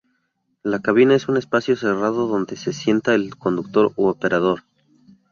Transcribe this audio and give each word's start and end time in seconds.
La 0.63 0.79
cabina 0.81 1.13
es 1.13 1.27
un 1.27 1.37
espacio 1.37 1.75
cerrado 1.75 2.25
donde 2.25 2.55
se 2.57 2.73
sienta 2.73 3.13
el 3.13 3.37
conductor 3.37 3.93
o 3.95 4.09
operador. 4.09 4.63